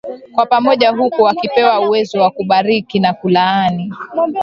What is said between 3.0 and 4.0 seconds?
kulaani